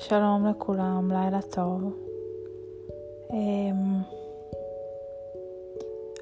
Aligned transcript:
שלום 0.00 0.46
לכולם, 0.46 1.10
לילה 1.12 1.42
טוב. 1.42 1.92
אמ, 3.30 4.00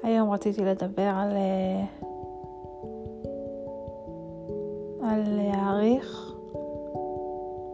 היום 0.03 0.31
רציתי 0.31 0.65
לדבר 0.65 1.11
על, 1.15 1.31
אה, 1.31 1.85
על 5.03 5.23
להעריך, 5.25 6.31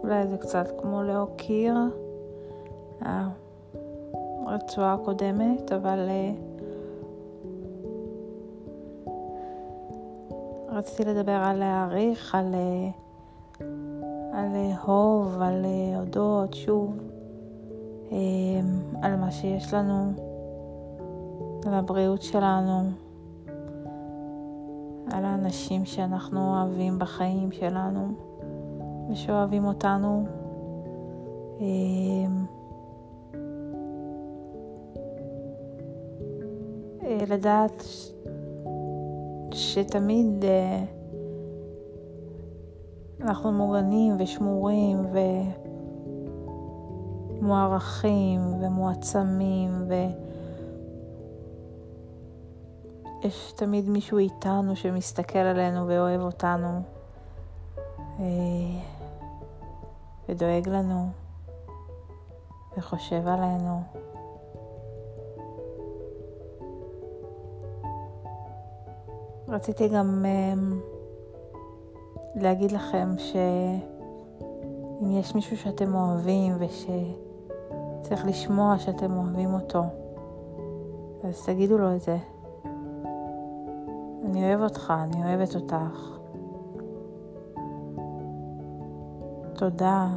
אולי 0.04 0.28
זה 0.28 0.38
קצת 0.38 0.82
כמו 0.82 1.04
להוקיר, 1.04 1.76
הרצועה 4.46 4.94
הקודמת, 4.94 5.72
אבל 5.72 6.10
אה, 6.10 6.32
רציתי 10.70 11.06
לדבר 11.10 11.32
על 11.32 11.60
להעריך, 11.60 12.36
על... 12.36 12.56
אה, 14.34 14.40
על 14.40 14.48
לאהוב, 14.54 15.42
על 15.42 15.66
להודות 15.66 16.54
שוב, 16.54 16.98
אמ, 18.12 18.80
על 19.02 19.16
מה 19.16 19.32
שיש 19.32 19.74
לנו, 19.74 20.14
על 21.66 21.74
הבריאות 21.74 22.22
שלנו, 22.22 22.84
על 25.12 25.26
האנשים 25.26 25.86
שאנחנו 25.86 26.56
אוהבים 26.56 27.00
בחיים 27.00 27.52
שלנו 27.52 28.08
ושאוהבים 29.12 29.66
אותנו. 29.66 30.26
לדעת 37.28 37.84
שתמיד 39.52 40.44
אה, 40.44 40.84
אנחנו 43.24 43.52
מוגנים 43.52 44.16
ושמורים 44.20 44.98
ומוערכים 47.42 48.42
ומועצמים 48.62 49.88
ויש 53.22 53.52
תמיד 53.52 53.90
מישהו 53.90 54.18
איתנו 54.18 54.76
שמסתכל 54.76 55.40
עלינו 55.40 55.88
ואוהב 55.88 56.22
אותנו 56.22 56.82
אה, 58.20 58.26
ודואג 60.30 60.70
לנו 60.70 61.08
וחושב 62.78 63.28
עלינו. 63.28 63.82
רציתי 69.48 69.90
גם 69.90 70.26
אה, 70.26 70.54
להגיד 72.36 72.72
לכם 72.72 73.10
שאם 73.18 75.12
יש 75.12 75.36
מישהו 75.36 75.58
שאתם 75.58 75.96
אוהבים 75.96 76.56
ושצריך 76.60 78.26
לשמוע 78.26 78.80
שאתם 78.80 79.18
אוהבים 79.18 79.54
אותו, 79.54 79.84
אז 81.24 81.46
תגידו 81.46 81.78
לו 81.78 81.96
את 81.96 82.02
זה. 82.02 82.18
אני 84.26 84.44
אוהב 84.46 84.62
אותך, 84.62 84.94
אני 85.04 85.24
אוהבת 85.24 85.56
אותך. 85.56 86.10
תודה. 89.56 90.08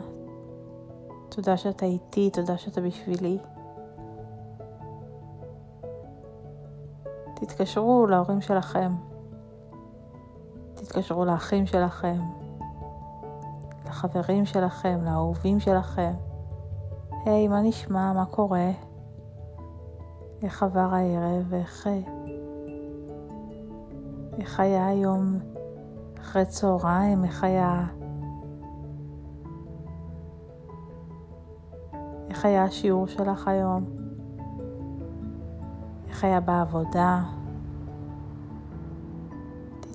תודה 1.28 1.56
שאתה 1.56 1.86
איתי, 1.86 2.30
תודה 2.30 2.56
שאתה 2.56 2.80
בשבילי. 2.80 3.38
תתקשרו 7.34 8.06
להורים 8.06 8.40
שלכם. 8.40 8.92
תתקשרו 10.86 11.24
לאחים 11.24 11.66
שלכם, 11.66 12.20
לחברים 13.86 14.46
שלכם, 14.46 14.98
לאהובים 15.04 15.60
שלכם. 15.60 16.12
היי, 17.24 17.46
hey, 17.46 17.50
מה 17.50 17.62
נשמע? 17.62 18.12
מה 18.12 18.24
קורה? 18.26 18.70
איך 20.42 20.62
עבר 20.62 20.94
הערב? 20.94 21.54
איך... 21.54 21.86
איך 24.38 24.60
היה 24.60 24.86
היום 24.86 25.38
אחרי 26.20 26.44
צהריים? 26.44 27.24
איך 27.24 27.44
היה... 27.44 27.86
איך 32.30 32.44
היה 32.44 32.64
השיעור 32.64 33.06
שלך 33.06 33.48
היום? 33.48 33.84
איך 36.08 36.24
היה 36.24 36.40
בעבודה? 36.40 37.22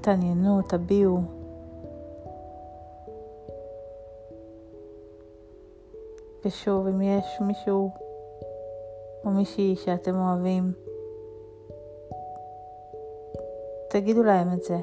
תתעניינו, 0.02 0.62
תביעו. 0.62 1.22
ושוב, 6.46 6.88
אם 6.88 7.02
יש 7.02 7.26
מישהו 7.42 7.92
או 9.26 9.30
מישהי 9.30 9.76
שאתם 9.76 10.16
אוהבים, 10.16 10.72
תגידו 13.90 14.24
להם 14.24 14.54
את 14.54 14.64
זה. 14.64 14.78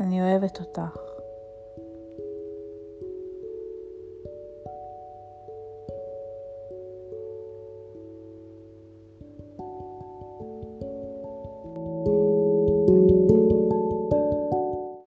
אני 0.00 0.22
אוהבת 0.22 0.60
אותך. 0.60 1.09